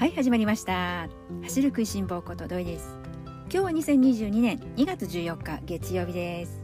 [0.00, 1.10] はい始まりました。
[1.42, 2.96] 走る食いしん坊ことどいです。
[3.26, 6.62] 今日は2022年2月14日月曜日です。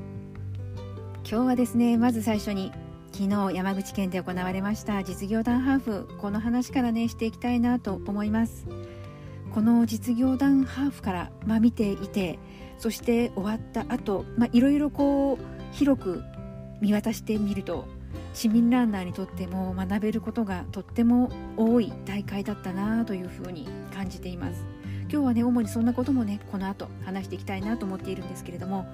[1.22, 2.72] 今日はですねまず最初に
[3.12, 8.66] 昨日山口県で行われました実業団ハーフこの話からねしていきたいなと思います。
[9.52, 12.38] この実業団ハーフから、まあ、見ていて
[12.78, 16.22] そして終わった後、まあ、いろいろこう広く
[16.80, 17.86] 見渡してみると
[18.36, 24.62] 市民ランナーにとっても学べることがとっても多い大会だったなというふうに感じています。
[25.10, 28.84] 今日はね主にそんなこともねこの後話していきたいなと思っているんですけれども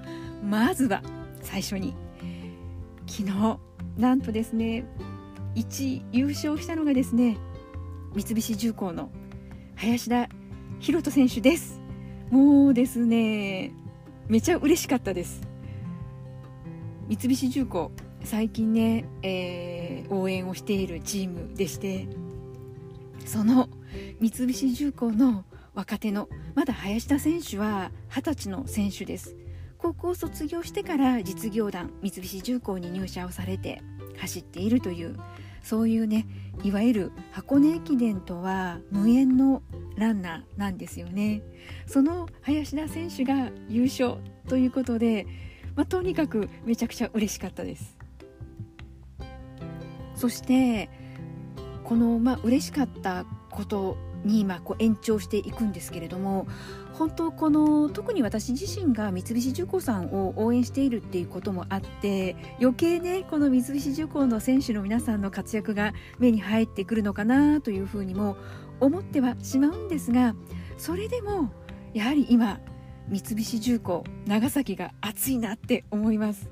[0.48, 1.02] まずは
[1.42, 1.92] 最初に
[3.08, 3.58] 昨日
[3.96, 4.86] なんとですね
[5.56, 7.36] 1優勝したのがですね
[8.14, 9.10] 三菱重工の
[9.74, 10.28] 林田
[10.78, 11.80] 博人選手です。
[12.30, 13.72] もうですね
[14.28, 15.42] めちゃ嬉しかったです。
[17.08, 17.90] 三菱重工
[18.24, 22.08] 最近ね、えー、応援をしているチームでして
[23.24, 23.68] その
[24.20, 29.36] 三菱重工の若手のまだ林田選手は二十歳の選手です。
[29.78, 33.82] 高校卒業してから実業団三菱重工に入社をされて
[34.16, 35.18] 走っているという
[35.62, 36.26] そういうね
[36.62, 39.62] いわゆる箱根駅伝とは無縁の
[39.96, 41.42] ランナーなんですよね。
[41.86, 44.16] その林田選手が優勝
[44.48, 45.26] ということで、
[45.74, 48.01] まあ、とにかくめちゃくちゃ嬉しかったです。
[50.22, 50.88] そして
[51.82, 56.46] このまあ嬉しかったことに今こう延長していくんですけれども
[56.92, 68.36] 本当この特に私自身が三菱重工さんを応援しているっていうこともあって余計ねこの三菱重工の選手の皆さんの活躍が目に入ってくるのかなというふうにも
[68.78, 70.36] 思ってはしまうんですが
[70.78, 71.52] それでも
[71.94, 72.60] やはり今
[73.08, 76.48] 三菱重工長崎が熱いなって思います。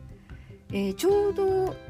[0.72, 1.89] えー、ちょうど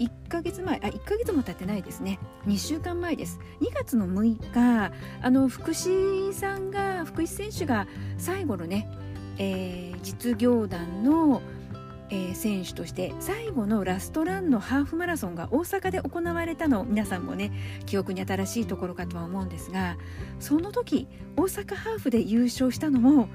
[0.00, 8.90] 1ヶ月前あ1ヶ月も経ってないですね2週間前です2月の6日あの福士さんが福士選手が最後のね、
[9.38, 11.42] えー、実業団の
[12.12, 17.52] えー、選手として最後のラストランのハーフマラソンが大阪で行われたの皆さんもね
[17.86, 19.96] 記憶に新しいところかとは思うんですが
[20.40, 21.06] その時
[21.36, 23.28] 大阪ハーフで優勝したのも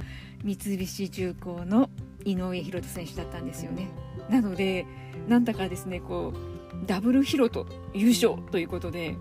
[0.43, 1.89] 三菱重工の
[2.25, 3.87] 井上博人選手だったんですよね。
[4.29, 4.85] なので
[5.27, 6.54] なんだかですねこう
[6.85, 9.17] ダブルヒロと優勝ということで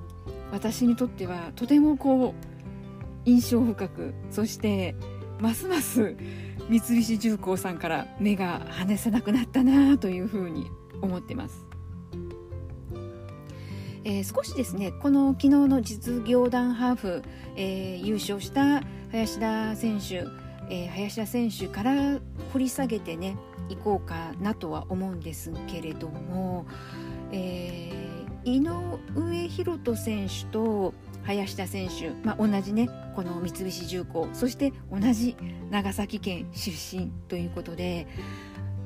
[0.53, 2.35] 私にとってはとてもこう
[3.25, 4.95] 印象深くそして
[5.41, 6.17] ますます
[6.69, 10.71] 三菱重工さんから目が離せなくなったなというふうに
[11.03, 11.67] 思ってます。
[14.07, 17.23] えー、少しですねこの昨日の実業団ハーフ、
[17.57, 20.27] えー、優勝した林田選手、
[20.69, 22.21] えー、林田選手から
[22.53, 23.37] 掘り下げてね
[23.71, 26.67] いこうかなとは思うんですけれども、
[27.35, 35.37] えー、井上博人選手と林田選手、まあ、同じねこの三菱重工そして同じ
[35.71, 38.07] 長崎県出身ということで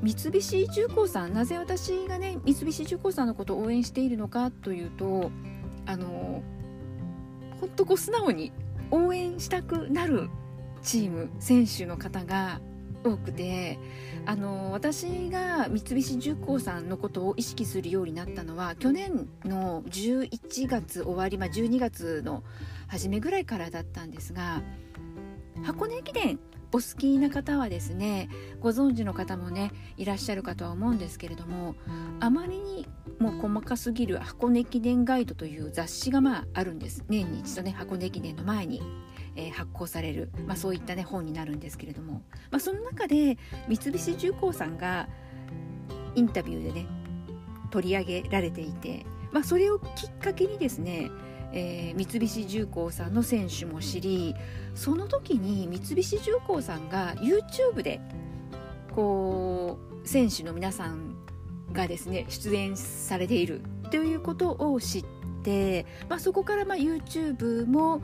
[0.03, 5.31] 三菱重工さんなぜ私がね三菱重工さんのことを応援しているのかというと
[5.85, 6.43] あの
[7.61, 8.53] 本当こう素直に
[8.91, 10.31] 応援したくなる
[10.83, 12.61] チーム選手の方が
[13.05, 13.79] 多くて
[14.27, 22.43] あの私が三菱重工さんのことを意識するようになったのは去年の11月終わり、まあ、12月の
[22.89, 24.63] 初めぐらいからだったんですが
[25.65, 26.39] 箱根駅伝
[26.71, 28.29] お好きな方はですね
[28.61, 31.77] ご存知の方もねいらっしゃるかとは思うんですけれども
[32.21, 32.87] あまりに
[33.19, 37.05] も細かすぎる箱根駅伝ガイドという雑誌がまああるんです。
[37.09, 38.83] 年に一度ね箱根駅伝の前に。
[39.39, 43.39] えー、発行される、まあ、そういった、ね、本になるんですけれども、まあ、その中で
[43.69, 45.09] 三菱重工さんが
[46.17, 46.87] インタビューでね
[47.71, 51.11] 取り上げられていて、まあ、それをきっかけにですね、
[51.53, 54.35] えー、三菱重工さんの選手も知り
[54.75, 58.01] その時に三菱重工さんが YouTube で
[58.93, 61.15] こう選手の皆さん
[61.73, 63.61] がですね出演されている
[63.93, 65.05] ということを知っ
[65.45, 68.03] て、まあ、そこからまあ YouTube も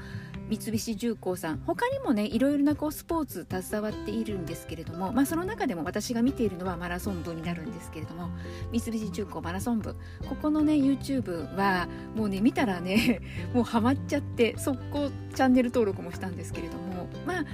[0.48, 1.62] 三菱重工さん。
[1.66, 8.30] 他にもねいろいろなこうスポーツ携わっているんですけれども、まあ、その中でも私が見ているのはマラソン部になるんですけれども
[8.72, 9.94] 三菱重工マラソン部。
[10.28, 13.20] ここのね YouTube はもうね見たらね
[13.54, 17.44] もうハマっちゃって速攻チャンネル登録もしたんですけれどもまあ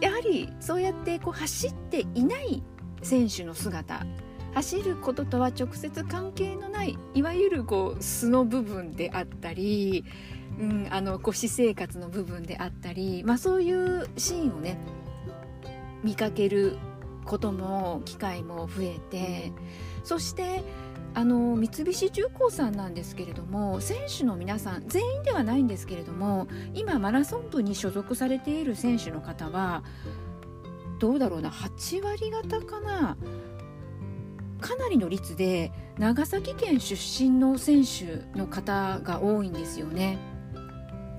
[0.00, 2.62] やはりそうやってこう走っていない
[3.02, 4.06] 選手の姿
[4.54, 10.04] 走ることとは直接関係のないいわゆるこう素の部分であったり
[10.58, 14.78] うん、あの私生活の部分であったり、まあ、そういうシーンをね
[16.02, 16.78] 見かける
[17.24, 19.52] ことも機会も増えて
[20.02, 20.62] そして
[21.14, 29.82] あの三菱重工さんなんですけれども選手の皆さん全員ではないんですけれども今マラソン部に所属されている選手の方は
[30.98, 33.16] どうだろうな8割方かな
[34.60, 40.18] かなりの率で長崎県出身の選手の方が多いんですよね。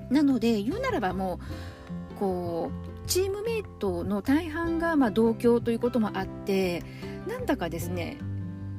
[0.09, 1.39] なので言うならばも
[2.15, 2.71] うこ
[3.05, 6.83] うチームメイトの大半がま同郷ということもあって
[7.27, 8.17] なんだかですね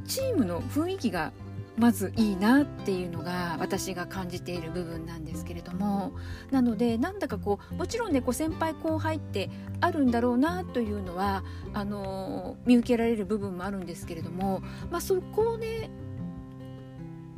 [0.06, 1.32] チームの雰囲気が
[1.80, 6.12] まずいいなっていうのが私が感じている部分なんですけれども
[6.50, 9.50] なのでなんだかこうもちろんねこう先輩後輩って
[9.80, 11.42] あるんだろうなというのは
[11.72, 15.90] あの見受けられる部分もあるんですけれども、まあ、そこをね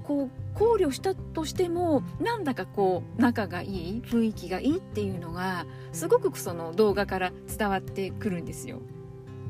[0.02, 8.80] こう考慮したとしてもなんだかこう仲がいい雰囲気がいいっていうのがすごくその動画から伝わってくるんですよ。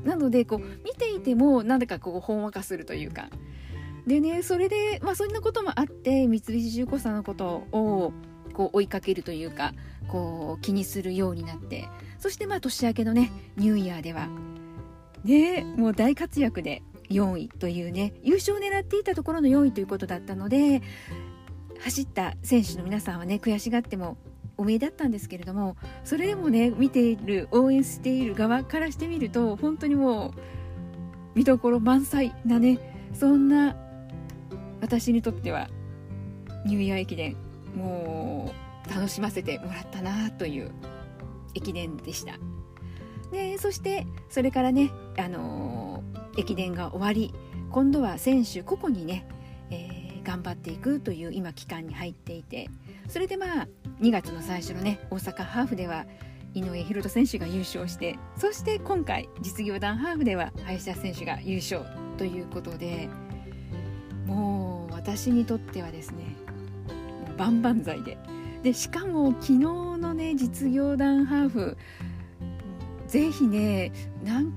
[0.04, 3.28] なのでこう見ていてもなんだかこうほんわかするというか。
[4.06, 8.12] でねそれで、まあ、そんなこともあって三菱重工さんのことを
[8.52, 9.74] こう追いかけるというか
[10.08, 11.88] こう気にするようになって。
[12.18, 14.28] そしてまあ年明けのねニューイヤーでは。
[15.24, 20.82] ねもう大活躍で4位というね優勝を狙っていたところの4位ということだったので
[21.80, 24.16] 走った選手の皆さんはね悔しがっても
[24.56, 30.32] お見えだったんですけれどもそれでもね見ている応援している側からしてみると本当にもう
[31.34, 32.78] 見どころ満載なね
[33.14, 33.76] そんな
[34.80, 35.68] 私にとっては
[36.66, 37.36] ニューイヤー駅伝
[37.74, 38.52] も
[38.86, 40.72] う楽しませてもらったなという
[41.54, 42.38] 駅伝でした。
[43.30, 47.34] でそしてそれからね、あのー、駅伝が終わり
[47.70, 49.26] 今度は選手個々にね、
[49.70, 52.68] えー、頑張っていくという今期間に入っていて
[53.08, 53.68] それでまあ
[54.00, 56.06] 2月の最初のね大阪ハーフでは
[56.54, 61.82] 井上大翔選手が優勝してそして今回実業団ハーフでは林田選手が優勝
[62.18, 63.08] ということで
[64.26, 66.36] もう私にとってはですね
[67.36, 68.18] 万々歳で。
[68.62, 71.76] でしかも昨日のね実業団ハーフ
[73.12, 73.92] ぜひね
[74.24, 74.54] 何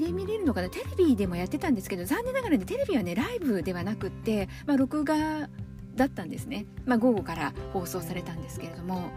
[0.00, 0.68] で見れるのかな？
[0.68, 5.48] テレビでもやってたんですけど残念ながらねテレビはねライブではなくって、まあ、録画
[5.94, 9.12] だったんですね、まあ、午後から放送されたんですけれども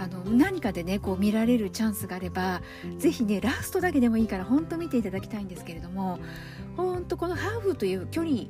[0.00, 2.60] あの何かでねこう見られるチャンスがあれば
[2.98, 6.18] ぜひねラストだけでもいいから本当見ていただきたいんですけれども
[6.76, 8.46] 本当このハーフという距離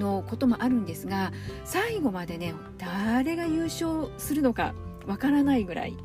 [0.00, 1.30] のこともあるんですが
[1.64, 4.74] 最後までね誰が優勝するのか
[5.06, 5.96] わからないぐらい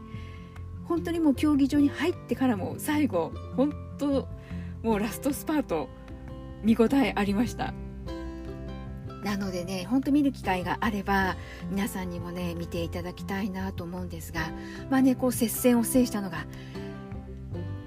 [0.88, 4.28] 本当にもう競技場に入ってからも最後本当
[4.84, 5.90] もうラストスパート
[6.64, 7.74] 見応えありました。
[9.24, 11.36] なのでねほんと見る機会があれば
[11.72, 14.52] 皆さんにもね見ていただきたいなと思うんですが
[14.92, 16.46] まあねこう接戦を制したのが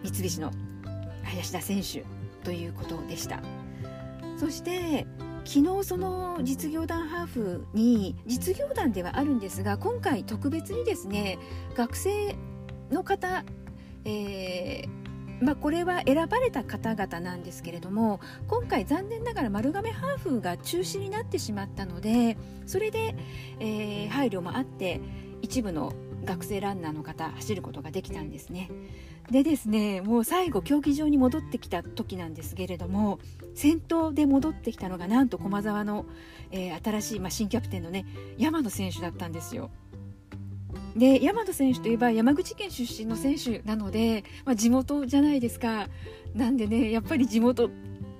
[0.03, 0.51] 三菱の
[1.23, 2.05] 林田選手
[2.43, 3.41] ということでした。
[4.37, 5.07] そして
[5.45, 11.39] 昨日その実業団ハーフに実業団ではあるんですが今回特別にですね
[11.75, 12.37] 学生
[12.91, 13.45] の方、
[14.05, 14.99] えー
[15.41, 22.37] まあ、これは選ばれた方々なんですけれども今回残念ながら丸亀ハーフが中止になってしまったので
[22.67, 23.15] それで、
[23.61, 25.01] えー、配慮もあって
[25.43, 25.93] 一部の
[26.25, 28.71] 学生ランナーの方走ることができたんですね。
[29.31, 33.19] でですねもう最後競技場に戻ってきた時なんですけれども
[33.55, 36.07] 先頭で戻ってきたのがなんと駒澤の、
[36.51, 38.07] えー、新しい、まあ、新キャプテンのね
[38.39, 39.71] 山野選手だったんですよ。
[40.97, 45.89] で大和選手といえば山口県出身の選手なので、まあ、地元じゃないですか。
[46.35, 47.71] なんでねやっぱり地元っ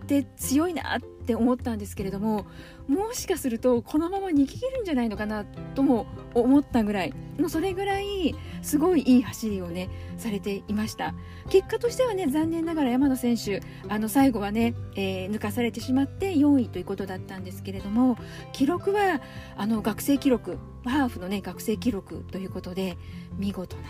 [0.07, 2.47] て強いなって思ったんですけれども
[2.89, 11.15] もしかするとこのまま逃げ切るんじゃないのかなとも思ったぐらいもうそれぐらいすごいいい走りをねされていました。
[11.51, 18.17] 結果としてはね残念ながら山野選手あの最後はね、えー、抜かされてしまって4位ということだったんですけれども
[18.53, 19.21] 記録は
[19.57, 22.97] あの学生記録ハーフのね学生記録ということで
[23.37, 23.83] 見事な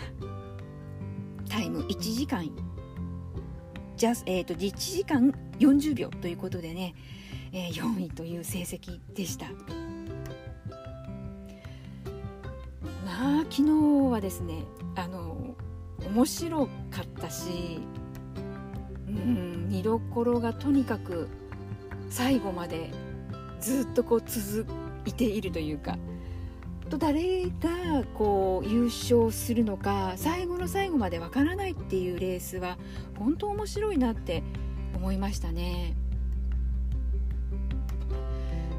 [1.49, 2.49] タイム1時間
[3.99, 6.95] じゃ、えーと、1時間40秒ということでね、
[7.51, 9.47] えー、4位という成績でした。
[13.05, 14.63] まあ昨日はですね
[14.95, 15.55] あの
[16.05, 17.79] 面白かったし、
[19.07, 21.27] うん、見どころがとにかく
[22.09, 22.91] 最後まで
[23.59, 24.65] ずっとこう続
[25.05, 25.97] いているというか
[26.89, 32.77] と誰がこう優勝するのか最後の最後までわからないっていうレースは
[33.17, 34.43] 本当面白いなって
[34.95, 35.95] 思いましたね。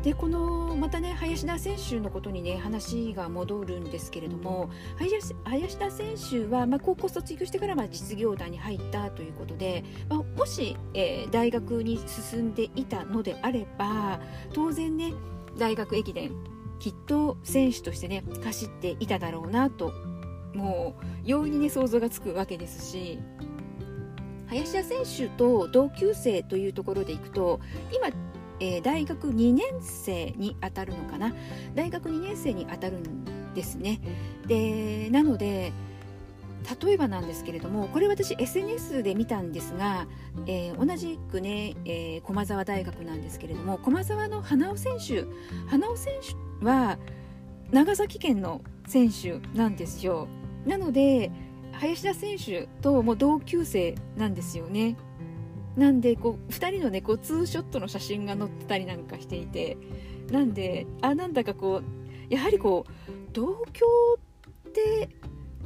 [0.03, 14.21] でこのまたね林田選手のことにね話が戻るんですけれども林田選手は、まあ、高校卒業してからま実業団に入ったということで、まあ、もし、えー、大学に進んでいたのであれば
[14.55, 15.13] 当然ね
[15.59, 16.33] 大学駅伝
[16.79, 19.93] きっと選手としてね走っていただろうなと
[20.55, 23.19] もう容易にね想像がつくわけですし
[24.51, 27.61] 林田選手と同級生というところでいくと
[27.95, 28.09] 今、
[28.61, 31.35] えー、大学2年生に当たるのかな？
[31.75, 34.01] 大学2年生に当たるんですね。
[34.47, 35.73] でなので
[36.83, 40.07] 例えばなんですけれどもこれ私 SNS で見たんですが、
[40.47, 45.25] えー、同じくね、えー、駒澤大学なんですけれども駒澤の花尾選手
[45.69, 46.13] 花尾選
[46.61, 46.99] 手は
[47.73, 50.29] 長崎県の選手なんですよ。
[50.67, 51.31] なので
[51.73, 54.97] 林田選手とも同級生なんですよね。
[55.77, 59.77] なんでこう2人のねこうツーショットの写真が載ってたりなんかしていて
[60.31, 61.83] なんであなんだかこ
[62.31, 63.87] うやはりこう同居
[64.69, 65.09] って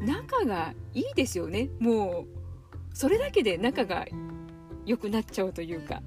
[0.00, 2.26] 仲がいいですよねもう
[2.92, 4.06] それだけで仲が
[4.86, 6.02] 良くなっちゃうというか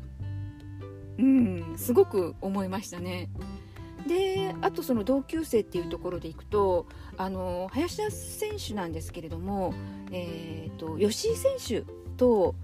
[1.18, 3.30] うんすごく思いましたね。
[4.08, 6.86] であとその同級生っていうところでいくと
[7.18, 9.74] あの林田選手なんですけれども、
[10.12, 11.84] えーと、吉井選手
[12.16, 12.56] と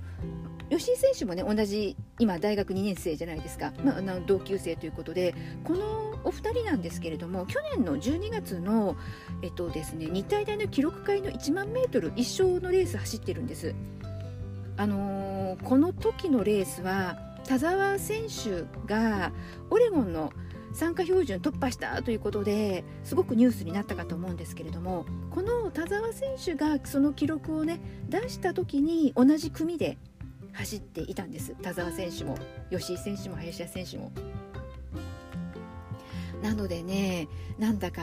[0.77, 8.95] 吉井選手もね同じ今大学2年生じゃないですか、まあ、同級生ということでこのお二人なんですけれども去年の12月の、
[9.41, 13.75] えっとですね、日体大の記録会の1万メートル一生のレース走ってるんです。
[14.75, 19.31] あのー、この時のレースは田澤選手が
[19.69, 20.33] オレゴンの
[20.73, 29.99] 参加標準突破したということですごくニュースになったかと思うんですけれどもこの田澤選手がその記録をね出した時に同じ組で
[30.53, 32.37] 走っていたんです田澤選手も
[32.69, 34.11] 吉井選手も林田選手も。
[36.41, 38.01] なのでねなんだか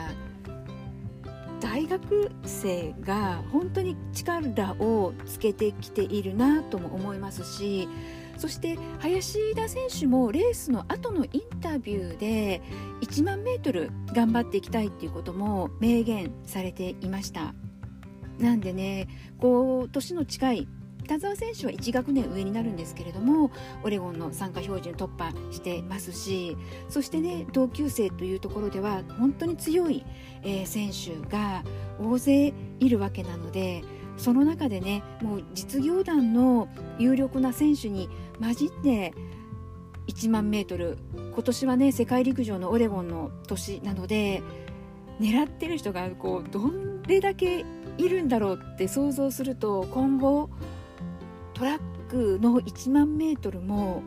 [1.61, 7.87] 大学生が本当に力をつけてきているなとも思いますし
[8.39, 12.63] そして林田選手もレースの後のインタビューで
[13.03, 17.55] 1万メートル頑張っていきたいっていうことも明言されていました
[18.39, 20.69] なんでねこう年の近い
[21.11, 23.51] 田澤選手は1学年上になるんですけれども
[23.83, 26.57] オレゴンの参加標準突破してますし
[26.89, 30.05] そしてね同級生というところでは本当に強い、
[30.45, 31.65] えー、選手が
[32.01, 33.83] 大勢いるわけなので
[34.19, 36.69] その中でねもう実業団の
[37.01, 39.13] 有力な選手に混じって
[40.07, 40.97] 1万メートル
[41.35, 44.45] 今年はね世界陸上のオレゴンの年なので
[45.19, 46.71] 狙ってる人がこうど
[47.09, 47.65] れだけ
[47.99, 50.51] いるんだろうって想像すると今後
[51.61, 54.03] トラックの1万メートルも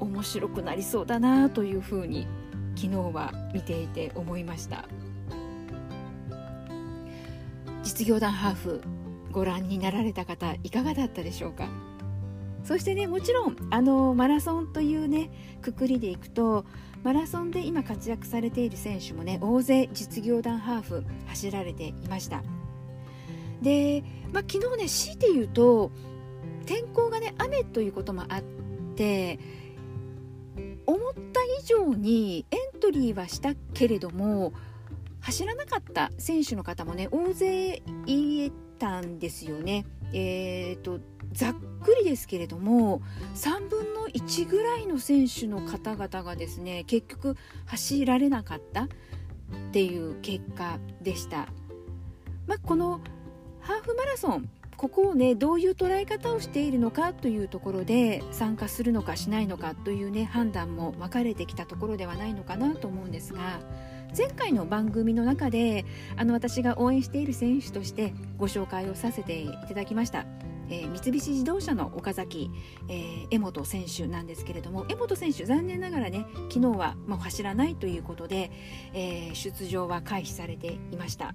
[0.00, 2.26] 面白くなりそうだなというふうに
[2.74, 4.88] 昨日は見ていて思いました。
[7.84, 8.82] 実業団ハーフ
[9.30, 11.68] ご覧になられた方いかがだったでしょうか？
[12.64, 15.30] そしてねもちろんあのマラソンというね
[15.62, 16.64] くくりでいくと
[17.04, 22.42] マラソンで今活躍されている選手もね大勢実業団ハーフ走られていました。
[23.62, 25.92] で、まあ、昨日ね強いて言うと
[26.62, 28.42] 天候がね雨ということもあっ
[28.96, 29.38] て
[30.86, 34.52] 思った以上にエントリーはしたけれども
[35.20, 38.50] 走らなかった選手の方もね大勢い
[38.82, 39.86] たんですよね。
[40.12, 40.98] えーと、
[41.32, 43.00] ざっくりですけれども
[43.36, 48.88] 3分の1ぐらいの選手の方々がですね結局走られなかったっ
[49.70, 51.46] ていう結果でした。
[52.48, 53.00] まあ、この
[53.60, 54.50] ハーフマラソン
[54.82, 63.60] ここをねどういう捉え方をしているのかというところで参加するのかしないのかというね判断も分かれてきたところではないのかなと思うんですが
[64.18, 65.84] 前回の番組の中で
[66.16, 70.26] あの私が応援している選手としてご紹介をさせていただきました。
[70.68, 72.50] えー、三菱自動車の岡崎、
[72.88, 78.50] えー、江本選手なんですけれども江本選手残念ながらね昨日はもう走らないということで、
[78.94, 81.34] えー、出場は回避されていました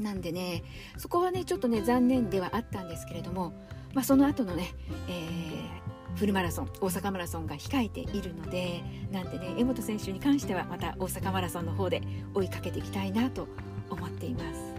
[0.00, 0.64] なんでね
[0.96, 3.52] そこはねちょっとね残念ではあったんですけれども、
[3.94, 4.74] まあ、その後のね、
[5.08, 5.82] えー
[6.16, 12.02] フルマラソン大阪マラソンが控えているのでなんでね江本選手に関してはまた大阪マラソンの方で
[12.34, 13.48] 追いかけていきたいなと
[13.90, 14.74] 思っています。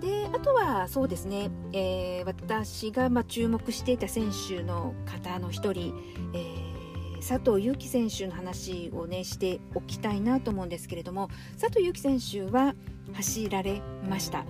[0.00, 5.94] であとはそうですね、えー、私がま注目していた選手の方の一人、
[6.34, 11.28] えー、佐藤悠基選手の話をねしておきたいなと思うんですけれども
[11.60, 12.74] 佐藤悠基選手は
[13.14, 14.44] 走られました。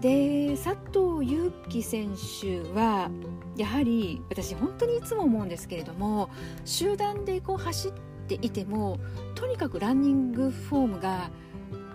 [0.00, 2.10] で佐藤悠基選
[2.40, 3.10] 手は
[3.56, 6.28] やはり私本当にいつも思うんですけれども
[6.66, 7.92] 集団でこう走っ
[8.28, 8.98] ていても
[9.34, 11.30] とにかくランニングフォームが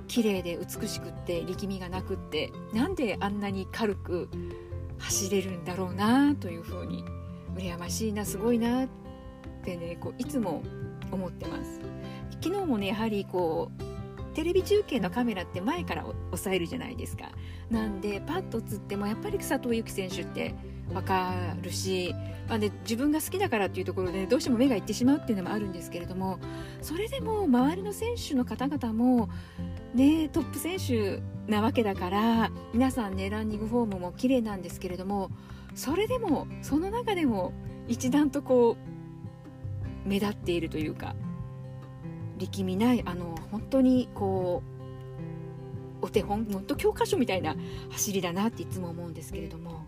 [0.08, 4.30] 綺麗で美しくって力みがなくってなんであんなに軽く
[4.98, 7.06] 走れるんだろうなというふうに
[7.56, 8.90] 羨ましいなすごいなっ
[9.64, 10.64] てねこういつも
[11.12, 11.80] 思ってます。
[12.44, 13.91] 昨日もねやはりこう
[14.34, 17.32] テレビ中継のカメラって前から押さえるじゃないですか。
[17.70, 20.56] なんでパッと映ってもやっぱり佐藤悠基選手って
[20.94, 22.14] 分かるし、
[22.48, 26.40] まあね、自分が好きだからっていうところで、どうしても目がいってしまうっていうのもあるんですけれども
[26.82, 29.30] それでも周りの選手の方々も、
[29.94, 35.32] ね、トップ選手なわけだから皆さんねランニングフォームも綺麗なんですけれども
[35.76, 37.54] それでもその中でも
[37.88, 38.78] 一段とこ
[40.06, 41.16] う目立っているというか
[42.42, 44.64] 力みないあの本当にこ
[46.02, 47.56] うお手本本当教科書みたいな
[47.92, 49.86] 走りだなっていつも思うんですけれども、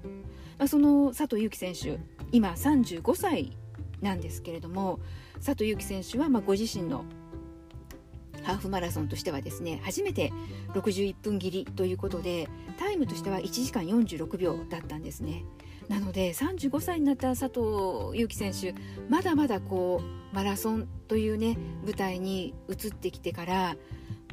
[0.57, 1.99] まあ、その佐藤悠基選手
[2.31, 3.57] 今35歳
[4.01, 4.99] なんですけれども
[5.35, 7.05] 佐藤悠基選手はまご自身の
[8.43, 10.31] ハーフマラソンとしてはですね初めて
[10.73, 15.45] 61分切りということでタイムとしては1時間46秒だったんですね。
[15.89, 18.73] なので35歳になった佐藤悠基選手
[19.09, 23.75] まだまだこうマラソンというね舞台に移ってきてから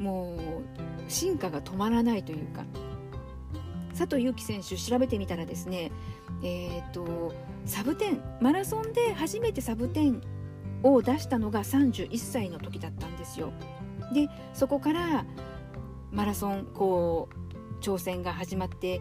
[0.01, 2.65] もう進化が止まらないというか
[3.91, 5.91] 佐藤悠基選手調べてみたらですね
[6.43, 7.35] えーと、
[7.67, 10.23] サブ10マラソンで初めてサブ10
[10.83, 13.53] を出したのが31歳の時だったんですよ。
[14.15, 15.27] でそこから
[16.11, 19.01] マラソンこう挑戦が始まって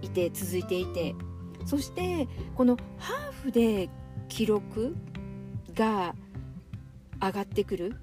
[0.00, 1.14] いて続いていて
[1.64, 3.90] そしてこのハーフで
[4.28, 4.96] 記録
[5.74, 6.14] が
[7.20, 7.96] 上がってくる。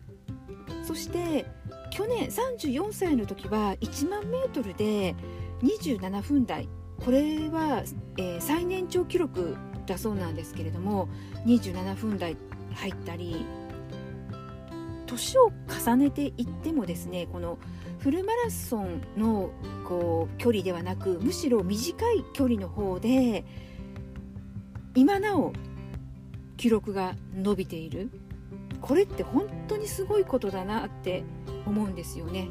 [0.84, 1.46] そして
[1.92, 5.16] 去年34歳の時は1万メートルで
[5.62, 6.68] 27分台。
[7.04, 7.84] これは、
[8.18, 11.10] えー、最年長記録だそうなんですけれども
[11.46, 12.38] 27分台
[12.74, 13.46] 入ったり
[15.06, 17.58] 年を重ねていってもですねこの
[17.98, 19.50] フルマラソンの
[19.88, 23.44] こう距離ではなくむしろ短い距離の方で
[24.96, 25.52] 今なお
[26.60, 28.12] 記録が伸びている
[28.82, 31.24] これって本当にすごいことだなって
[31.66, 32.50] 思うんですよね。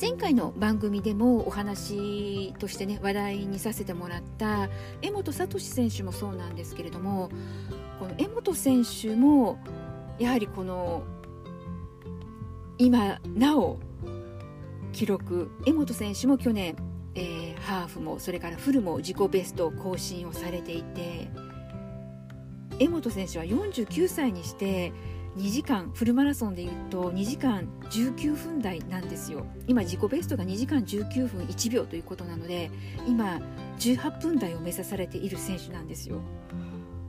[0.00, 4.68] 前回の番組でもお話としてね話題にさせてもらった
[5.00, 7.30] 江本聡選手もそうなんですけれども
[7.98, 9.58] この江本選手も
[10.18, 11.02] やはりこの
[12.76, 13.78] 今なお
[14.92, 16.76] 記録江本選手も去年、
[17.14, 21.30] えー、ハーフもそれからフルも自己ベスト更新をされていて
[22.78, 24.92] 江本選手は49歳にして
[25.36, 29.46] 2時間フルマラソンでいうと2時間19分台なんですよ。
[29.66, 32.70] 今自己ベストが2時間19分1秒ということなので
[33.06, 33.40] 今
[33.78, 36.20] 18分台を目指されている選手なんですよ。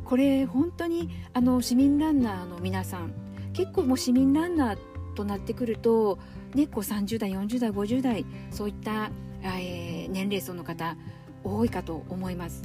[0.03, 3.13] これ本当にあの市民ランナーの皆さん
[3.53, 4.77] 結構もう市民ランナー
[5.15, 6.19] となってくると
[6.53, 9.11] ね、こう30代40代50代そういった、
[9.43, 10.95] えー、年齢層の方
[11.43, 12.63] 多いかと思います。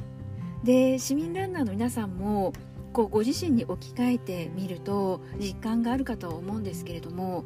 [0.65, 2.53] で市民ランナーの皆さんも
[2.93, 7.45] こうご自身に置き換えてみると実感があるかとは思うんですけれども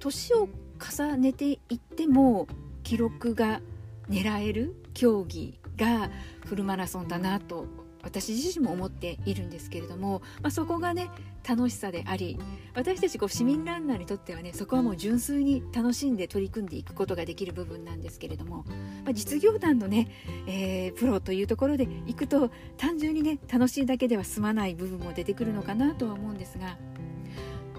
[0.00, 0.48] 年を
[0.80, 2.48] 重ねていっても
[2.82, 3.60] 記録が
[4.08, 6.10] 狙える競技が
[6.44, 7.66] フルマラソンだなと
[8.06, 11.10] 私自身も思っているんですけれども、まあ、そこがね
[11.46, 12.38] 楽しさであり
[12.74, 18.64] 私たちこう市民ランナーにとってはねそこはもう純粋に楽しんで取り組んでいくことができる部分なんですけれども、
[19.04, 20.08] まあ、実業団のね、
[20.46, 26.76] えー、プロというところで行くと単純にね楽しいだけでは済まない部分も出てくるのかなとは思うんですが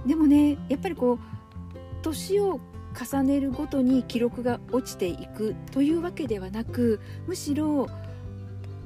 [0.06, 1.20] でもねやっぱりこう
[2.02, 2.60] 年を
[2.98, 7.88] 重ねるごとに記録が落ちていくというわけではなくむしろ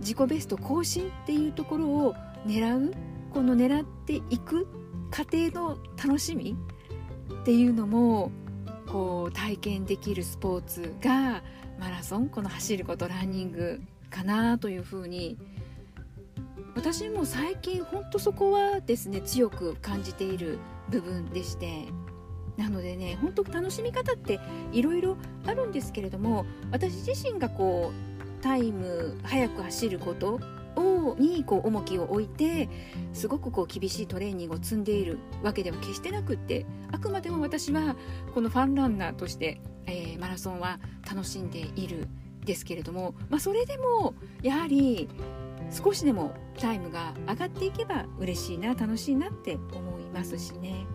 [0.02, 2.94] 自己ベスト更新っていうところを狙う
[3.34, 4.68] この狙っていく
[5.10, 6.56] 過程の楽しみ
[7.42, 8.32] っていうのも
[8.88, 11.44] こう体験できるスポーツが
[11.80, 15.38] マラソンこの走ることランニングかなというふうに
[16.76, 20.60] 私も最近ほんとそこはですね強く感じている
[20.90, 21.86] 部分でして
[22.58, 24.40] なのでね本当楽しみ方って
[24.72, 28.11] いろいろあるんですけれども私自身がこう
[28.42, 30.40] タイム速く走ること
[30.76, 32.70] をにこう重きを置いて
[33.14, 37.96] すごくこう厳しいトレーニングを積んでいるわけでは決してなくってあくまでも私は
[38.34, 42.08] このファンランナーとして、えー、マラソンは楽しんでいる
[42.46, 45.10] ですけれども、まあ、それでもやはり
[45.72, 50.86] 少しでもタイムが上がっていけば嬉しいな楽しいなって思いますしね。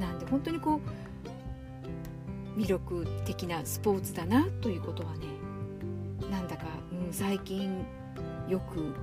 [0.00, 0.80] なんで本当にこ
[2.56, 5.26] う魅力的なスポーツだなということはね
[6.30, 7.84] なんだか、うん、最近
[8.48, 8.94] よく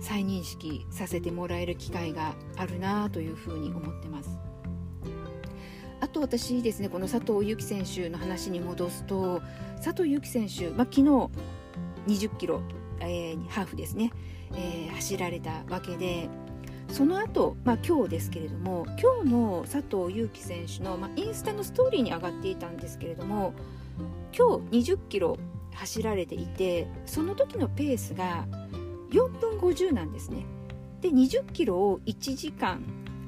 [0.00, 4.38] 再認識させてもらえる機会があるなというふうに思ってます。
[6.00, 9.40] あと私ですねこの佐藤悠基選手の話に戻すと
[9.82, 11.30] 佐藤悠基選手、まあ、昨日
[12.06, 12.60] 20キロ、
[13.00, 14.12] えー、ハーフですね、
[14.52, 16.28] えー、走られたわけで
[16.90, 23.54] その後、まあ、今日ですけれども今日の佐藤悠基選手の、まあ、インスタのストーリーに上がっていたんですけれども
[24.36, 25.38] 今日20キロ
[25.76, 28.46] 走られていてその時のペースが
[29.10, 30.44] 4分50なんですね。
[31.00, 32.82] で20キロを1時間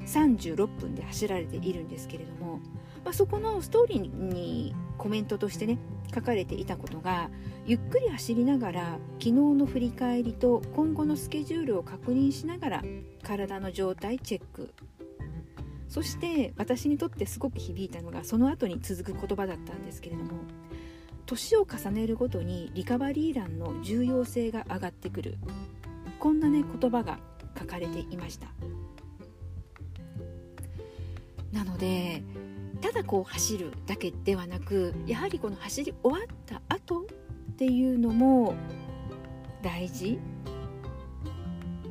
[0.06, 2.60] 36分で走られているんですけれども、
[3.04, 5.78] まあ、そこのストーリーにコメントとしてね
[6.14, 7.30] 書かれていたことが
[7.66, 8.82] ゆっくり走りながら
[9.18, 12.82] 昨日の振り返りと今後のスケジュールを確認しながら
[13.22, 14.72] 体の状態チェック
[15.88, 20.30] そして私にとってすごく響いたのがその後に続く言葉だったんですけれども
[21.28, 25.36] 年を重ねるごとにリカバリーランの重要性が上がってくる。
[26.18, 27.18] こんなね言葉が
[27.56, 28.48] 書かれていました。
[31.52, 32.22] なので
[32.80, 38.54] ただこう走るだけではなくやはりこの走り終わった後っていうのも
[39.62, 40.18] 大事。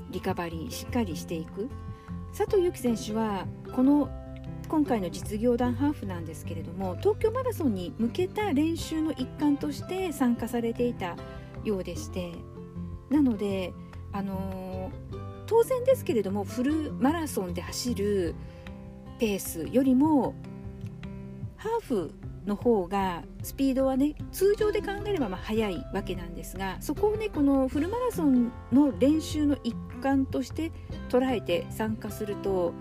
[0.09, 1.69] リカバリーしっかりしていく。
[2.35, 3.45] 佐藤悠基選手は
[3.75, 4.09] この
[4.67, 11.15] 今回の実業団ハーフなんですけれども東京マラソンに向けた練習の一環として参加されていた
[11.63, 12.33] ようでして
[13.09, 13.73] なので、
[14.11, 18.35] あのー、当然ですけれどもフルマラソンで走る
[19.19, 20.35] ペースよりも
[21.55, 22.11] ハーフ
[22.45, 30.71] の方がスピードはね通常で考えればまあ速いわけなんですがそこをねこのフルマラソンの練習の一環として
[31.09, 32.73] 捉えて参加すると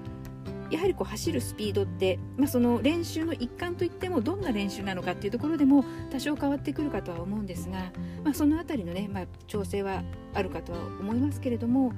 [0.71, 7.93] やはりこう走るスピードって、まあ、その練習の一環といってもどんな練習なのかっていうところでも多少変わってくるかとは思うんですが、
[8.25, 10.03] まあ、その辺りのね、まあ、調整は
[10.35, 11.93] あるかとは思いますけれども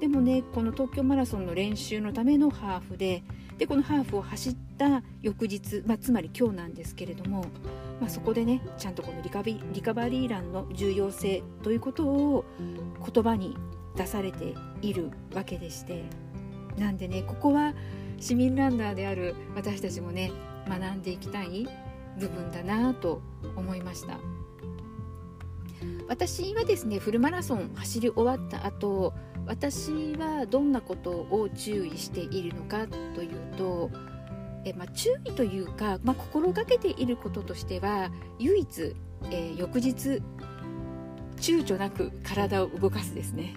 [0.00, 3.22] でもねこの東京マラソンの練習のためのハーフで
[3.58, 7.44] でこのハーフを走った翌日、まあ、つまり今日なんですけれども、
[8.00, 12.46] まあ、そこでねちゃんとこのリカビリカバリーランの重要性ということを
[13.12, 13.54] 言葉に
[13.96, 16.04] 出されているわけでして
[16.80, 17.74] なんでねここは
[18.18, 20.32] 市民ランナーである私たちもね
[20.66, 21.68] 学んでいきたい
[22.18, 23.20] 部分だなと
[23.54, 24.18] 思いました。
[26.08, 29.14] 私はですねフルマラソン走り終わった後
[29.46, 33.90] 私はどんなことを注意しているのかというと
[34.64, 38.94] え、まあ、注意というか、まあ、心がけていることとしては唯一、
[39.30, 40.20] えー、翌日
[41.36, 43.54] 躊躇なく体を動かすですね。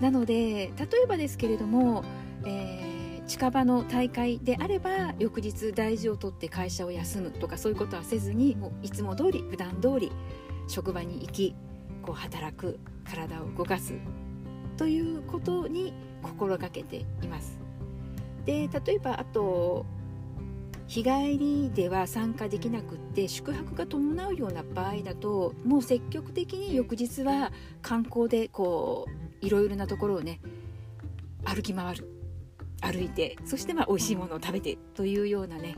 [0.00, 2.04] なので例えばですけれども、
[2.44, 10.12] えー、近場の大会であれば翌日大事を取って会社を休むとかそういうことはせずにもういつも通り普段通り
[10.68, 11.54] 職場に行き
[12.02, 13.94] こう働く体を動かす
[14.76, 17.58] ということに心がけています。
[18.44, 19.84] で例えばあと
[20.86, 29.06] 日帰りでは参加できなくって宿泊が伴うような場合だともう積極的に翌日は観光でこ
[29.42, 30.40] ういろいろなところをね
[31.44, 32.17] 歩き回る
[32.80, 35.74] 歩いてそしてまあ美味しいものを食べてというようなね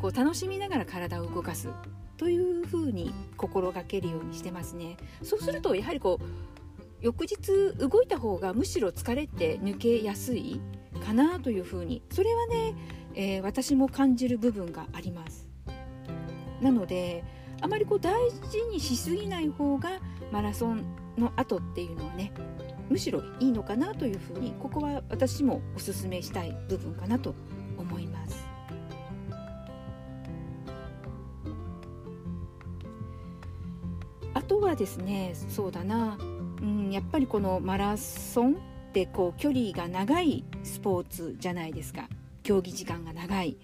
[0.00, 1.68] こう楽しみながら体を動かす
[2.16, 4.98] というふうに心がけるようにしてますね。
[5.22, 6.24] そうするとやはりこう
[7.00, 7.38] 翌日
[7.78, 10.60] 動いた方がむしろ疲れて抜けやすい
[11.04, 12.74] かなというふうにそれはね、
[13.14, 15.48] えー、私も感じる部分があります
[16.60, 17.24] なので
[17.62, 19.98] あまりこう大事にしすぎない方が
[20.30, 20.84] マラソン
[21.20, 22.32] の後っていうのはね
[22.88, 27.34] むしろいいのかなというふうにここは私もおすすめしたい部分かなと
[27.78, 28.44] 思います。
[34.32, 36.18] あとはですねそうだな。
[36.60, 42.08] うん、やっぱりこのマラソンってこう距離が長いスポーツじゃないですか。
[42.42, 43.56] 競技時間が長い。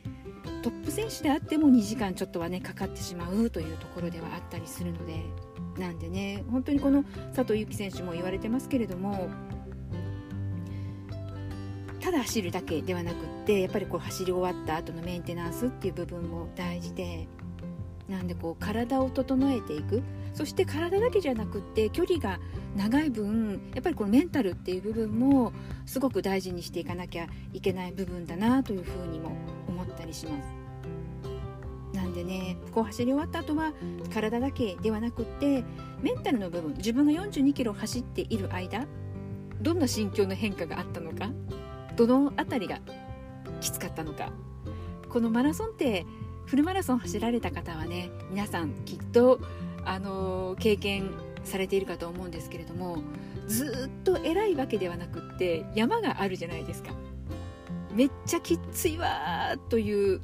[0.63, 5.46] トップ選手であっても2時間ちょっとはねかかってしまうというところではあったりするので。
[5.79, 9.29] なんでね本当にこの佐藤悠基選手も言われてますけれども
[12.01, 17.27] ただ走るだけではなくってやっぱりこう走り終わった後のメンテナンスっていう部分も大事で
[18.09, 22.39] なんでこう体を整えていくそして体だけじゃなくって距離が
[22.77, 25.53] 長い分やっぱりこのメンタルっていう部分も
[25.87, 29.33] すごく大事にしていかなきゃいけない部分だなというふうにも
[29.67, 30.66] 思ったりします。
[32.17, 33.73] でねこう走り終わった後は
[34.13, 35.63] 体だけではなくって
[36.03, 38.87] メンタルの部分自分が42キロ走っている間
[39.61, 41.31] どんな心境の変化があったのか
[41.95, 42.81] どの辺りが
[43.61, 44.33] きつかったのか。
[45.09, 46.05] このマラソンって
[46.47, 49.41] フルマラソン走られた方はね皆さんきっと
[49.85, 51.11] あの経験
[51.45, 52.99] されているかと思うんですけれども
[53.47, 56.91] ずっと偉いわけではなくって山があるじゃないですか。
[57.95, 60.21] めっちゃきついわという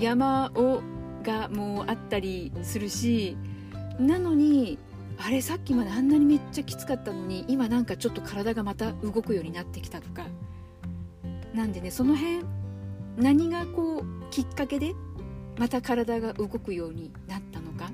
[0.00, 0.82] 山を
[1.22, 3.36] がもうあったりするし
[3.98, 4.78] なのに
[5.18, 10.26] あれさっきまであんなにめっちゃきつかったのに今なんかちょっと体がまた動くようになってきたとか。
[11.54, 12.44] なんでねその辺
[13.16, 14.94] 何がこうきっかけで
[15.58, 17.90] また体が動くようになったのか。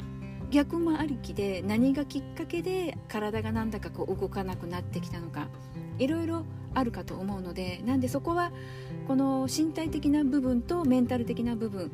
[0.50, 5.48] 逆もありきで何がきっかけで体がなんだかこう動かなくなってきたのか。
[5.98, 8.52] いろいろあるかと思うのでなんでそこは
[9.08, 11.90] この身体的な部分とメンタル的な部分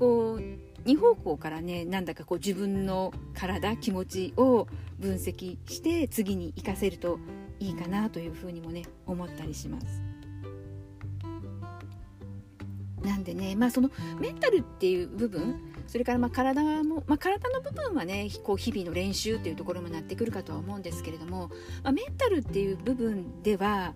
[0.00, 4.66] こう2方向からねなんだかこう自分の体気持ちを
[4.98, 7.18] 分析して次に活かせると
[7.60, 10.02] いいかなというふうにもね思ったりします。
[13.02, 21.50] なんでねまあそのメンタルっていう部分それからまあ体も、まあ、体の部分はねこう日々の練習というところもなってくるかとは思うんですけれども、
[21.82, 23.94] まあ、メンタルっていう部分では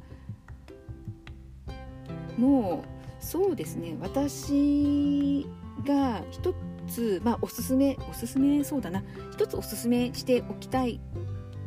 [2.37, 5.47] もうそうですね私
[5.85, 6.55] が一
[6.89, 9.03] つ、まあ、おすすめおすすめそうだな。
[9.33, 11.01] 一つおすすめしておきたい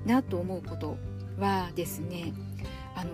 [0.05, 0.97] なと思うこと
[1.39, 2.33] はですね
[2.95, 3.11] あの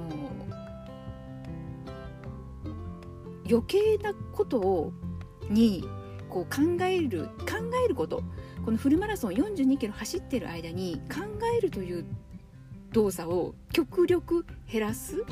[3.49, 4.93] 余計なことを
[5.49, 5.83] に
[6.29, 8.23] こう考える考えること。
[8.63, 11.19] このフルマラソン42キロ走ってる間に考
[11.57, 12.05] えるという
[12.93, 15.25] 動作を極力減らす。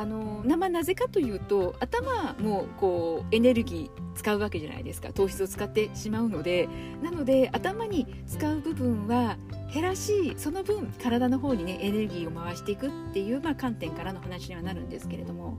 [0.00, 5.12] あのまなぜかというと頭もこうエネルギー使うわけじゃないですか。
[5.12, 6.70] 糖質を使ってしまうので。
[7.02, 9.36] なので頭に使う部分は
[9.72, 15.58] 減らしその分体の方にねエネルギーを回していくっていう、まあ、観点からの話にはなるんですけれども。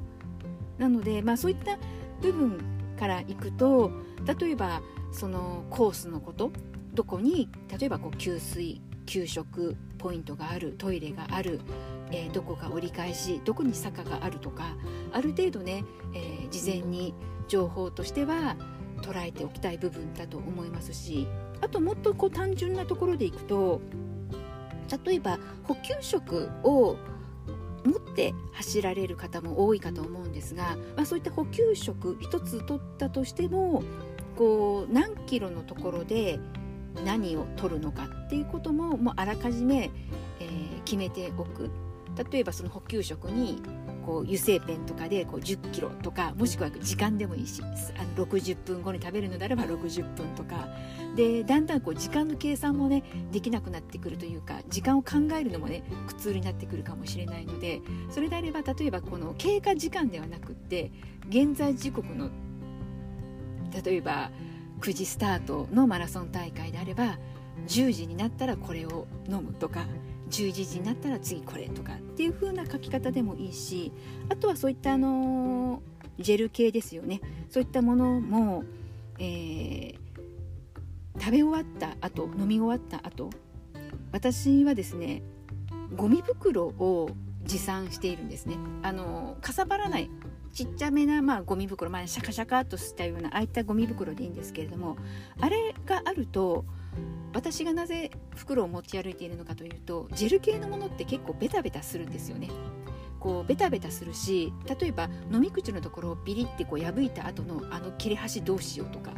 [0.80, 1.78] なので、まあ、そういった
[2.22, 2.60] 部分
[3.00, 3.92] からいくと
[4.40, 6.52] 例えばそのコースのこと。
[6.94, 7.48] どこに
[7.80, 11.62] 例えばこう給水給食ポイントがあるトイレがある、
[12.12, 14.76] えー、どこか折り返しどこに坂があるとか
[15.12, 17.14] ある程度ね、えー、事前に
[17.48, 18.56] 情報としては
[19.02, 21.28] 捉えておきたい部分だと思いますし
[21.62, 23.82] あともっとこう単純なところでいくと
[25.06, 26.98] 例えば補給食を
[27.86, 33.84] 持って走られる方も多いかと思うんですが、まあ、そういった補給食1つ取ったとしても
[34.38, 36.40] こう何キロのところで
[37.06, 39.92] 何を取るのかっていうことももうあらかじめ、
[40.40, 41.70] えー、決めておく。
[42.24, 43.62] 例えばその補給食に
[44.06, 47.66] こう油性ペンとかでこう10キロとかもしくは時間でもいいしあ
[48.20, 50.68] の60分後に食べるのであれば60分とか。
[51.16, 60.92] でだんだんこう時間の計算もねできなくなってくるというか時間を考えるのもね苦痛になってくるかもしれないのでそれであれば例えばこの経過時間ではなくって
[61.30, 62.30] 現在時刻の
[63.84, 64.32] 例えば
[64.80, 67.20] 9時スタートのマラソン大会であれば
[67.68, 69.86] 10時になったらこれを飲むとか
[70.32, 73.92] 11時になったら次これとかっていう風な書き方でもいいし
[74.30, 75.82] あとはそういったあの
[76.18, 77.22] ジェル系ですよね。
[77.50, 78.64] そういったものも、
[79.20, 79.96] えー、
[81.20, 83.30] 食べ終わった後飲み終わった後
[84.12, 85.22] 私はですね
[85.96, 87.10] ゴミ袋を
[87.44, 88.56] 持参しているんですね。
[88.84, 90.10] あのかさばらない
[90.54, 94.98] ちっちゃめな、まあ、ゴミ袋、まあ、シャカシャカっとしたようなああいったゴミ袋でいいんですけれども
[95.40, 96.66] あれがあると
[97.34, 102.50] 私がなぜ袋を持ち歩いているのかというとジェル系のものって結構ベタベタするんですよね。
[103.20, 109.12] こうベタベタするし例えば飲み口のところをビリってこう破いた後のあの切れ端どうしようとか。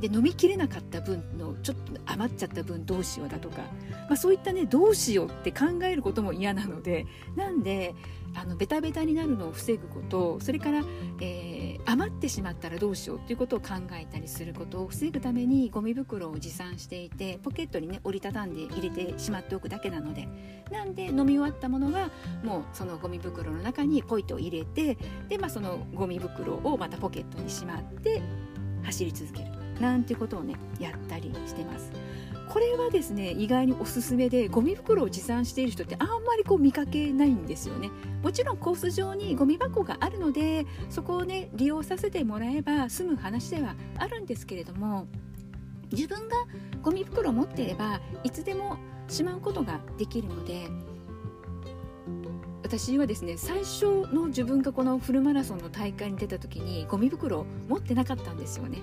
[0.00, 3.62] で飲みきれなかった分のちょっと余っちゃった分どうしようだとか、
[4.08, 7.06] まあ、そういったねどうしようって考えることも嫌なので。
[7.36, 7.94] なんで
[8.34, 10.84] あのベタベタになるのを防ぐことそれから、
[11.20, 20.28] えー、余ってしまったらどうしようということを考えたりすることを防ぐためにゴミ袋を持参していてポケットにね折りたたんで入れてしまっておくだけなので
[20.70, 22.10] なんで飲み終わったものが
[22.42, 24.96] もうそのゴミ袋の中にポイと入れて
[25.28, 28.22] で、まあ、そのゴミ袋をまたポケットにしまって
[28.84, 29.50] 走り続ける
[29.80, 31.90] なんてことをねやったりしてます。
[32.48, 37.90] これはですね意外におすすめでゴミ袋を持参している人ってあんまりこう見かけないんですよね。
[38.22, 45.06] もちろんコース上にゴミ箱があるのでそこをね利用させてもらえば済む話ではあるんですけれども
[45.92, 46.36] 自分が
[46.82, 48.76] ゴミ袋を持っていればいつでも
[49.08, 50.68] しまうことができるので
[52.62, 58.78] 私はですね最初の自分がこのフルマラソンの大会に出た時にゴミ袋を持ってなかったんですよね。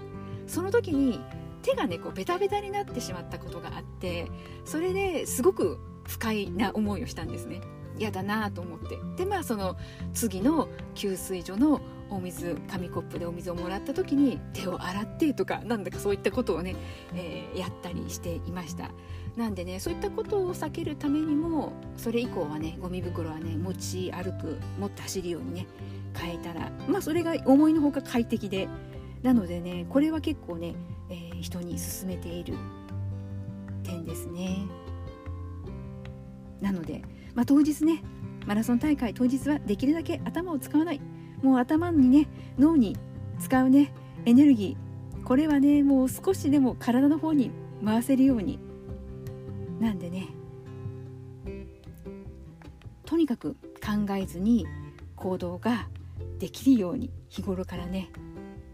[0.47, 1.19] その時に
[1.65, 4.29] 手がねこうベタベタになってしまったことがあって
[4.65, 7.61] それですごく不快な思いをしたんですね。
[7.97, 8.99] 嫌だなと思って。
[9.15, 9.75] でまあその
[10.13, 16.75] 次の給水所のお水紙コップでお水をもらった時に手を洗ってとかなんだかそういったことをね、
[17.15, 18.91] えー、やったりしていました。
[19.35, 25.67] なんでねそういったことを避けるためにもそれ以降はねゴミ袋はね持ち歩く持って走るようにね
[26.15, 28.67] 変えたらまあそれが思いのほか快適で。
[29.23, 30.75] なのでねこれは結構ね、
[31.41, 32.55] 人に勧めている
[33.83, 34.67] 点ですね。
[36.61, 37.01] なので、
[37.33, 38.03] まあ、当日ね
[38.45, 41.01] マラソン大会当日はできるだけ頭を使わない。
[41.41, 42.97] もう頭にね脳に
[43.39, 43.93] 使うね
[44.25, 45.23] エネルギー。
[45.23, 47.51] これはねもう少しでも体の方に
[47.83, 48.59] 回せるように。
[49.79, 50.29] なんでね
[53.05, 54.65] とにかく考えずに
[55.15, 55.87] 行動が
[56.39, 58.09] できるように日頃からね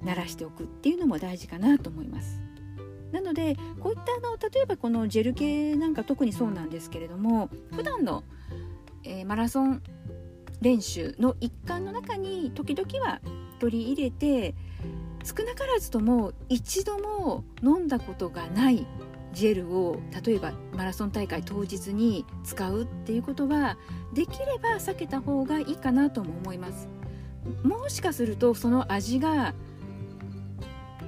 [0.04, 2.40] 慣らしておくっていうのも大事かなと思います。
[3.12, 8.24] なのでこういったあの例えばこのジェル系なんか特にそうなんですけれども普段の、
[9.04, 9.82] えー、マラソン
[10.62, 13.20] 練習の一環の中に時々は
[13.60, 14.56] 取り入れて
[15.24, 18.88] 少なからずとも一度も飲んだことがない
[19.34, 23.78] ジェルを例えばマラソン大会当日に使うっていうことは
[24.14, 26.88] できれば避けた方がいいかなとも思います。
[27.64, 29.54] もしかするとその味が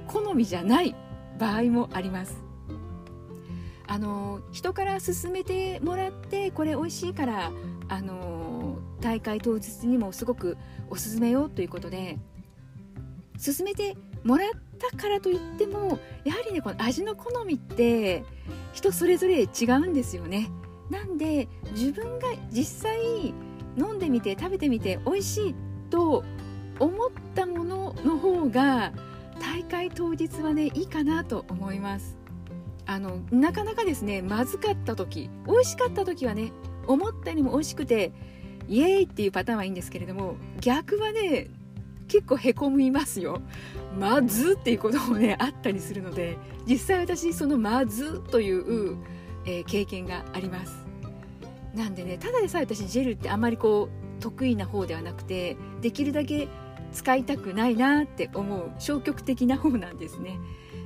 [0.06, 0.94] 好みじゃない
[1.38, 2.42] 場合もあります。
[3.86, 7.52] あの人から勧めてもらってこれ美味しいから
[7.88, 10.56] あの大会当日にもすごく
[10.88, 12.18] おすすめよということで
[13.44, 18.24] 勧めてもらったからといってもやはりねこの味の好みって
[18.72, 20.50] 人それぞれ違うんですよね。
[20.90, 23.34] なんで自分が実際
[23.76, 25.54] 飲んでみて食べてみて美味しい
[25.90, 26.24] と
[26.78, 28.92] 思ったものの方が
[29.40, 32.18] 大会当日はねいいかなと思います。
[32.86, 36.52] あのなかなかですねまずかった時美味しかった時はね
[36.86, 38.12] 思ったよりも美味しくて
[38.68, 41.48] イエーイっていうパターンはいいんですけれども逆はね
[42.08, 43.40] 結構へこみますよ。
[43.98, 48.98] まずっていうこともねあったりするので実際私そのまずという、
[49.46, 50.84] えー、経験があります。
[51.74, 56.48] なんでねただでさえ私ジェルってあんまりこう得意な方ではなくてできるだけ
[56.94, 60.38] 使いたくないなって思う消極的な方なんですね。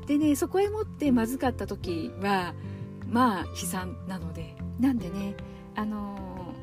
[0.07, 2.55] でねそこへもってまずかった時は
[3.07, 5.37] まあ悲惨なのでなんでね
[5.77, 6.55] あの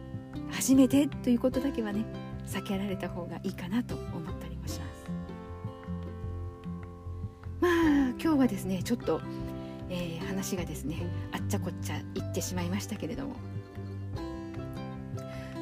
[0.49, 2.05] ー、初めてということだけはね
[2.47, 5.05] 避けられた方がいいかなと思ったりもします。
[7.61, 7.71] まあ
[8.09, 9.21] 今日はですねちょっと、
[9.89, 13.35] えー、話がですねあっちゃこっちゃ言ってしまいましたけれども。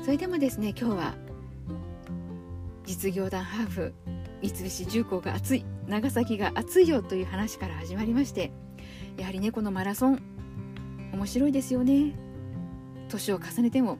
[0.03, 1.15] それでもですね今日は
[2.85, 3.93] 実業団ハーフ
[4.41, 8.51] 三菱重工が熱い長崎が熱いよという話から始まりまして
[9.17, 10.21] やはりねこのマラソン
[11.13, 12.15] 面白いですよね。
[13.09, 13.99] 年を重ねても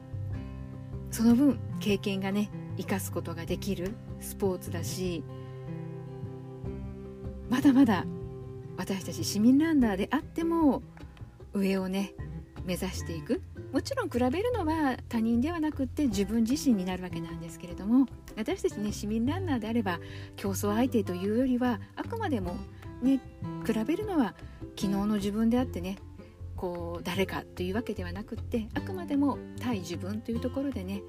[1.10, 5.22] その分経験がね生かすことができるスポーツだし
[7.48, 8.04] まだまだ
[8.76, 10.82] 私たち市民ランナーであっても
[11.52, 12.14] 上をね
[12.64, 13.42] 目指していく。
[13.72, 20.00] もちろん比べるのは他人ではなくって自分自身になるわけなんですけれども私たちね市民ランナーであれば
[20.36, 22.56] 競争相手というよりはあくまでも
[23.02, 23.20] ね
[23.66, 24.34] 比べるのは
[24.76, 25.98] 昨日の自分であってね
[26.56, 31.02] こう誰かというわけではなくってあくまでも対自分というところでね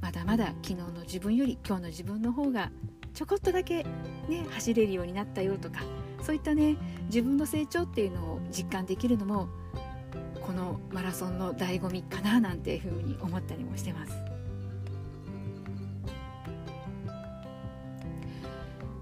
[0.00, 2.70] まだまだ昨日の自分より今日の自分の方が
[3.14, 3.84] ちょこっとだけ
[4.28, 5.80] ね走れるようになったよとか
[6.22, 9.48] そういったね自分の成長っていうのを実感できるのも
[10.40, 14.29] このマラソンの醍醐味かななんていうふうに思ったりもしてます。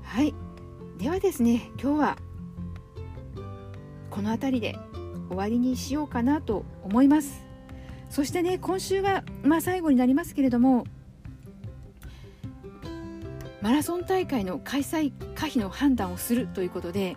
[0.08, 0.34] はい。
[0.96, 2.16] ではですね今日は
[4.10, 4.78] この辺りで
[5.28, 7.44] 終わりにしようかなと思います。
[8.08, 10.86] そしてね今週はまあ最後になりますけれども
[13.60, 17.14] マラソン大会の開催可否の判断をするということで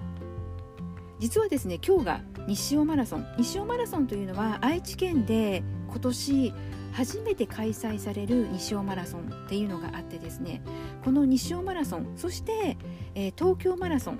[1.19, 3.25] 実はですね今日が西尾マラソン。
[3.37, 6.53] 西尾マラソンというのは愛知県で今年
[6.93, 10.61] 初めて開催される西尾マラソンっていうのがあってですね
[11.03, 12.77] この西尾マラソンそして、
[13.15, 14.19] えー、東京マラソン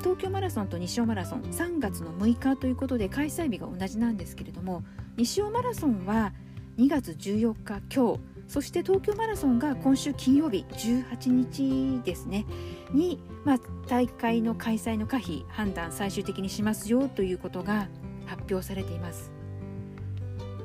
[0.00, 4.84] 東京マラソンと西尾マラソン3月の6日ということで開催日が同じなんですけれども
[5.16, 6.32] 西尾マラソンは
[6.78, 12.46] 2月14日今日そして東京マラソンが今週金曜日18日ですね
[12.92, 17.88] に、まあ、大会の開催の可否判断最終的にしますよということが
[18.26, 19.36] 発表されています。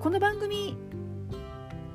[0.02, 0.76] この番組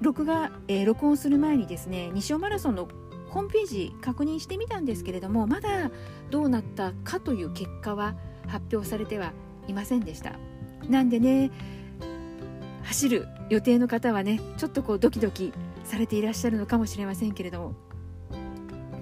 [0.01, 2.89] 録画、えー、録音する前にですね西尾マラソンの
[3.29, 5.91] ホームページ確認してみたんですけれどもまだ
[6.31, 8.15] どうなったかという結果は
[8.47, 9.33] 発表されては
[9.69, 10.39] いませんでした。
[10.89, 11.51] なんでね
[12.85, 15.53] 走る予定の方はねちょっとこうドキドキ
[15.85, 17.75] されていらっしゃるのかもしれませんけれども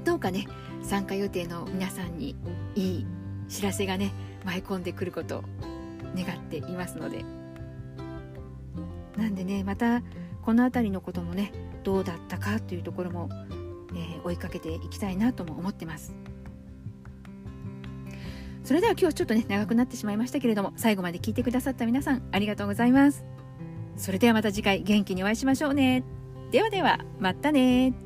[0.04, 0.46] どうかね
[0.82, 2.34] 参加予定の皆さんに
[2.74, 3.06] いい
[3.48, 4.12] 知らせがね
[4.44, 5.44] 舞い込んでくることを
[6.16, 7.24] 願っていますので。
[9.16, 10.02] なんでねまた
[10.44, 11.52] この辺りのこともね
[11.84, 13.28] どうだったかというところも、
[13.92, 16.14] えー、追いかけていきたいなとも思ってます。
[18.62, 23.24] それでは今日はちょっとね長くなってしまいましたけれども最後まで聞いてくださった皆さんありがとうございます。
[23.96, 26.04] それではまた次回元気にお会いしましょうね。
[26.50, 28.03] ではではまたね。